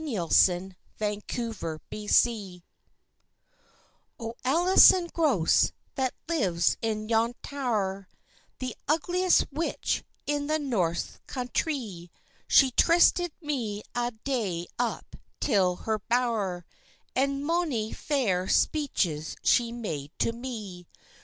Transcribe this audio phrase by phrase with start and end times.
[0.03, 2.27] ALISON GROSS
[4.19, 8.07] O ALISON GROSS, that lives in yon tow'r,
[8.57, 12.09] The ugliest witch in the north countrie,
[12.47, 16.65] She trysted me ae day up till her bow'r,
[17.15, 20.87] And mony fair speeches she made to me.